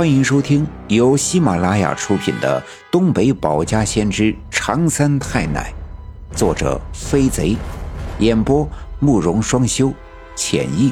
[0.00, 2.58] 欢迎收听由喜马拉雅出品的
[2.90, 5.74] 《东北保家先知长三太奶》，
[6.34, 7.54] 作者飞贼，
[8.18, 8.66] 演播
[8.98, 9.92] 慕容双修，
[10.34, 10.90] 浅意。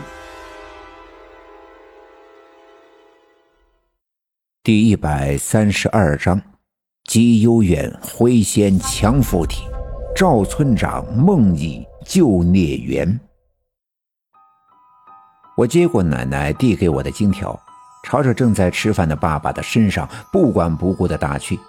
[4.63, 6.39] 第一百三十二章：
[7.05, 9.63] 姬幽远挥仙强附体，
[10.15, 13.19] 赵村长梦忆救孽缘。
[15.57, 17.59] 我接过奶奶递给我的金条。
[18.09, 21.61] 朝着正在吃饭的爸爸的身上不管不顾地打去，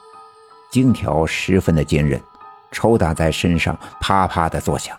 [0.72, 2.18] 金条十分的坚韧，
[2.72, 4.96] 抽打在身上啪啪的作响。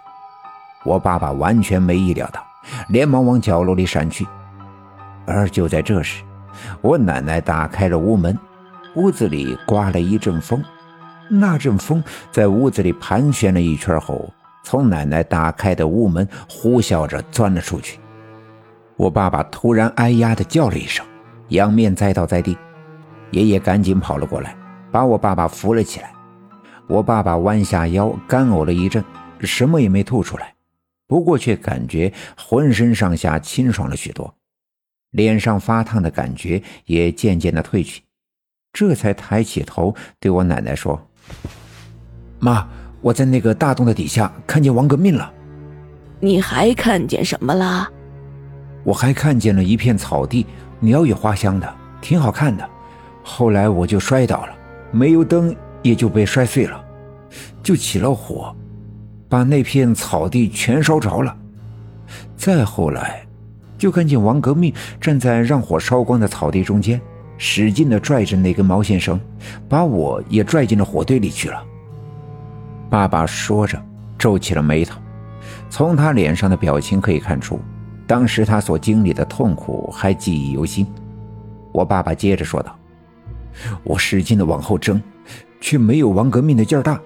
[0.84, 2.44] 我爸爸完全没意料到，
[2.90, 4.26] 连忙往角落里闪去。
[5.24, 6.22] 而就在这时，
[6.82, 8.38] 我奶奶打开了屋门，
[8.94, 10.62] 屋子里刮了一阵风，
[11.30, 14.30] 那阵风在屋子里盘旋了一圈后，
[14.62, 17.98] 从奶奶打开的屋门呼啸着钻了出去。
[18.98, 21.02] 我爸爸突然哎呀的叫了一声。
[21.50, 22.56] 仰面栽倒在地，
[23.30, 24.56] 爷爷赶紧跑了过来，
[24.90, 26.12] 把我爸爸扶了起来。
[26.88, 29.04] 我爸爸弯下腰，干呕了一阵，
[29.40, 30.54] 什么也没吐出来，
[31.06, 34.32] 不过却感觉浑身上下清爽了许多，
[35.10, 38.02] 脸上发烫的感觉也渐渐的褪去，
[38.72, 41.00] 这才抬起头对我奶奶说
[42.38, 42.66] ：“妈，
[43.00, 45.32] 我在那个大洞的底下看见王革命了。
[46.20, 47.88] 你还看见什么了？
[48.84, 50.46] 我还看见了一片草地。”
[50.80, 52.68] 鸟语花香的，挺好看的。
[53.22, 54.54] 后来我就摔倒了，
[54.90, 56.82] 煤油灯也就被摔碎了，
[57.62, 58.54] 就起了火，
[59.28, 61.36] 把那片草地全烧着了。
[62.34, 63.24] 再后来，
[63.76, 67.00] 就看见王革命站在让火烧光的草地中间，
[67.36, 69.20] 使劲地拽着那根毛线绳，
[69.68, 71.62] 把我也拽进了火堆里去了。
[72.88, 73.80] 爸爸说着，
[74.18, 74.98] 皱起了眉头，
[75.68, 77.60] 从他脸上的表情可以看出。
[78.10, 80.84] 当时他所经历的痛苦还记忆犹新。
[81.70, 82.76] 我爸爸接着说道
[83.84, 85.00] ：“我使劲的往后挣，
[85.60, 87.00] 却没有王革命的劲儿大。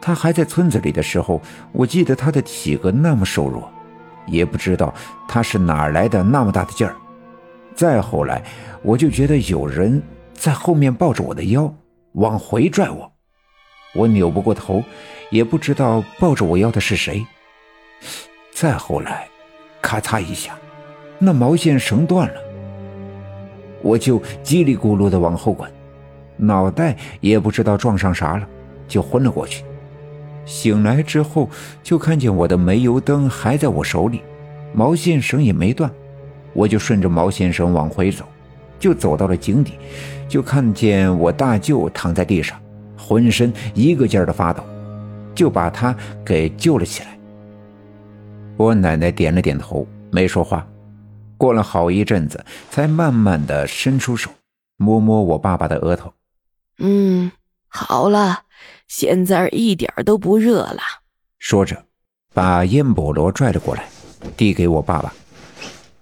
[0.00, 1.42] 他还在村子里的时候，
[1.72, 3.70] 我记得他的体格那么瘦弱，
[4.26, 4.94] 也不知道
[5.28, 6.96] 他是哪来的那么大的劲儿。
[7.74, 8.42] 再后来，
[8.80, 11.70] 我就觉得有人在后面抱着我的腰
[12.12, 13.12] 往回拽我，
[13.94, 14.82] 我扭不过头，
[15.30, 17.26] 也不知道抱着我腰的是谁。
[18.54, 19.28] 再后来。”
[19.80, 20.58] 咔嚓一下，
[21.18, 22.34] 那毛线绳断了，
[23.82, 25.70] 我就叽里咕噜的往后滚，
[26.36, 28.46] 脑袋也不知道撞上啥了，
[28.86, 29.64] 就昏了过去。
[30.44, 31.48] 醒来之后，
[31.82, 34.22] 就看见我的煤油灯还在我手里，
[34.72, 35.90] 毛线绳也没断，
[36.52, 38.24] 我就顺着毛线绳往回走，
[38.78, 39.74] 就走到了井底，
[40.28, 42.58] 就看见我大舅躺在地上，
[42.98, 44.64] 浑身一个劲儿的发抖，
[45.34, 47.19] 就把他给救了起来。
[48.60, 50.68] 我奶奶点了点头，没说话。
[51.38, 54.30] 过了好一阵子，才慢慢的伸出手，
[54.76, 56.12] 摸摸我爸爸的额头。
[56.76, 57.32] 嗯，
[57.68, 58.42] 好了，
[58.86, 60.78] 现在一点都不热了。
[61.38, 61.86] 说着，
[62.34, 63.88] 把烟菠萝拽了过来，
[64.36, 65.10] 递给我爸爸。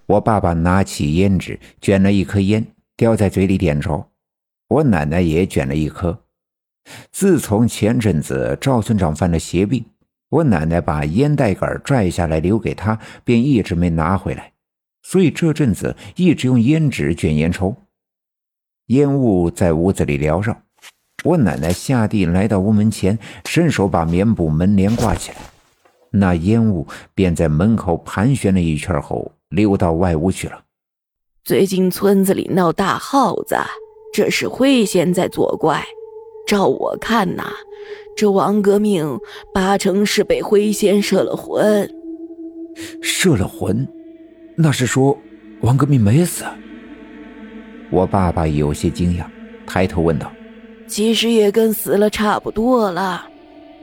[0.05, 4.05] 我爸爸拿起烟纸，卷了一颗烟，叼在嘴里点着。
[4.67, 6.25] 我奶奶也卷了一颗。
[7.09, 9.85] 自从前阵子赵村长犯了邪病。
[10.29, 14.53] 我奶奶把烟袋杆拽下来留给他，便一直没拿回来，
[15.01, 17.75] 所以这阵子一直用烟纸卷烟抽。
[18.87, 20.55] 烟雾在屋子里缭绕，
[21.23, 25.37] 我奶奶下地来到屋门前，伸手把棉布门帘挂起来，
[26.11, 30.63] 那烟雾便在门口盘旋了一圈后溜到外屋去了。
[31.43, 33.55] 最近村子里闹大耗子，
[34.13, 35.83] 这是灰仙在作怪。
[36.45, 37.51] 照我看呐。
[38.19, 39.17] 这王革命
[39.53, 41.89] 八成是被灰仙摄了魂，
[43.01, 43.87] 摄了魂，
[44.57, 45.17] 那是说
[45.61, 46.43] 王革命没死？
[47.89, 49.23] 我爸爸有些惊讶，
[49.65, 50.29] 抬头问道
[50.85, 53.25] ：“其实也跟死了差不多了。”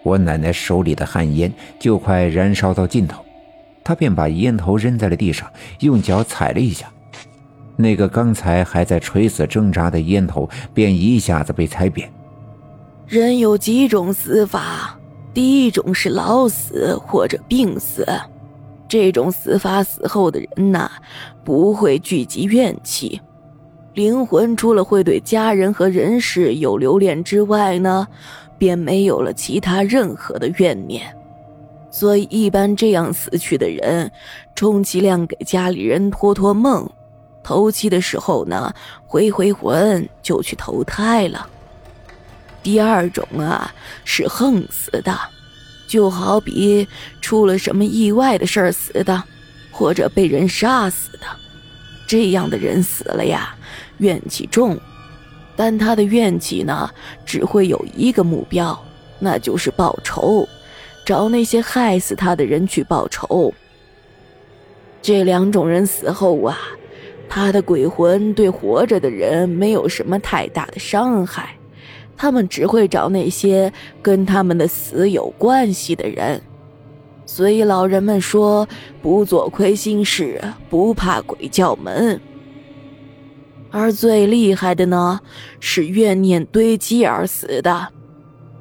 [0.05, 3.25] 我奶奶手里的旱烟就快燃烧到尽头，
[3.83, 6.93] 她便把烟头扔在了地上，用脚踩了一下，
[7.75, 12.13] 那个刚才还在垂死挣扎的烟头便一下子被踩扁。
[13.07, 14.99] 人有几种死法，
[15.33, 18.05] 第一种是老死或者病死。
[18.89, 20.91] 这种死法死后的人呐，
[21.45, 23.21] 不会聚集怨气，
[23.95, 28.09] 灵魂除了会对家人和人事有留恋之外呢，
[28.59, 31.03] 便没有了其他任何的怨念。
[31.93, 34.11] 所以，一般这样死去的人，
[34.57, 36.89] 充其量给家里人托托梦，
[37.45, 38.75] 头七的时候呢，
[39.07, 41.49] 回回魂就去投胎了。
[42.67, 43.73] 第二种啊，
[44.05, 45.17] 是横死的，
[45.87, 46.89] 就好比
[47.21, 49.23] 出了什么意外的事儿死的，
[49.71, 51.27] 或者被人杀死的。
[52.09, 53.55] 这样的人死了呀，
[53.99, 54.77] 怨气重，
[55.55, 56.91] 但他的怨气呢，
[57.25, 58.77] 只会有一个目标，
[59.21, 60.49] 那就是报仇，
[61.05, 63.55] 找那些害死他的人去报仇。
[65.01, 66.59] 这两种人死后啊，
[67.29, 71.57] 他的鬼魂对活着的人没有什么太大的伤害，
[72.17, 73.73] 他们只会找那些
[74.03, 76.41] 跟他们的死有关系的人。
[77.27, 78.67] 所以老人们说
[79.03, 80.41] ：“不做亏心事，
[80.71, 82.21] 不怕鬼叫门。”
[83.71, 85.21] 而最厉害的呢，
[85.61, 87.89] 是怨念堆积而死的，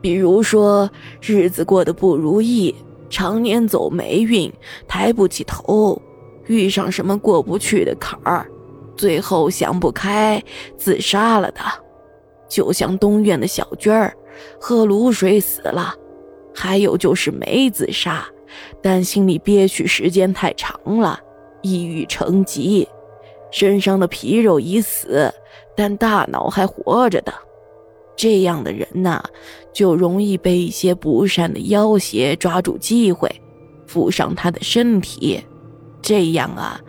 [0.01, 0.89] 比如说
[1.21, 2.75] 日子过得不如意，
[3.09, 4.51] 常年走霉运，
[4.87, 6.01] 抬不起头。
[6.47, 8.47] 遇上什么过不去的坎儿，
[8.97, 10.43] 最后想不开
[10.77, 11.61] 自杀了的，
[12.55, 14.15] 就像东院的小娟儿，
[14.57, 15.93] 喝卤水死了；
[16.53, 18.25] 还有就是没自杀，
[18.81, 21.19] 但心里憋屈时间太长了，
[21.61, 22.87] 抑郁成疾，
[23.51, 25.29] 身上的皮肉已死，
[25.75, 27.33] 但大脑还活着的。
[28.15, 29.21] 这样的人呐，
[29.73, 33.29] 就容易被一些不善的妖邪抓住机会，
[33.85, 35.43] 附上他的身体。
[36.01, 36.79] 这样啊，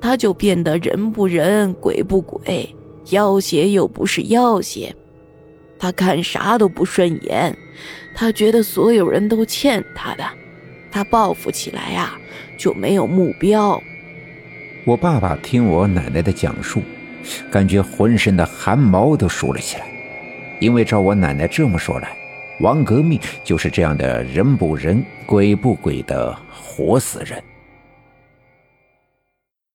[0.00, 2.72] 他就变得人不人，鬼不鬼，
[3.10, 4.94] 妖邪又不是妖邪，
[5.78, 7.56] 他看啥都不顺眼，
[8.14, 10.24] 他觉得所有人都欠他的，
[10.90, 12.18] 他报复起来呀
[12.56, 13.82] 就没有目标。
[14.84, 16.80] 我爸爸听我奶奶的讲述，
[17.50, 19.86] 感觉浑身的汗毛都竖了起来，
[20.60, 22.16] 因为照我奶奶这么说来，
[22.60, 27.42] 王革命就是这样的人不人，鬼不鬼的活死人。